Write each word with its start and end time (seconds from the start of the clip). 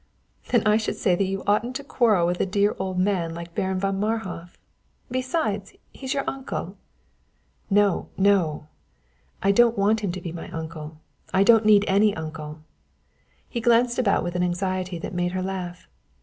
"Then 0.49 0.63
I 0.65 0.77
should 0.77 0.95
say 0.95 1.13
that 1.13 1.25
you 1.27 1.43
oughtn't 1.45 1.75
to 1.75 1.83
quarrel 1.83 2.25
with 2.25 2.41
a 2.41 2.45
dear 2.47 2.75
old 2.79 2.97
man 2.97 3.35
like 3.35 3.53
Baron 3.53 3.77
von 3.79 3.99
Marhof. 3.99 4.57
Besides, 5.11 5.73
he's 5.91 6.15
your 6.15 6.27
uncle." 6.27 6.75
"No! 7.69 8.09
No! 8.17 8.65
I 9.43 9.51
don't 9.51 9.77
want 9.77 9.99
him 9.99 10.11
to 10.13 10.19
be 10.19 10.31
my 10.31 10.49
uncle! 10.49 10.97
I 11.35 11.43
don't 11.43 11.67
need 11.67 11.85
any 11.87 12.15
uncle!" 12.15 12.61
He 13.47 13.61
glanced 13.61 13.99
about 13.99 14.23
with 14.23 14.33
an 14.33 14.41
anxiety 14.41 14.97
that 14.97 15.13
made 15.13 15.33
her 15.33 15.43
laugh. 15.43 15.87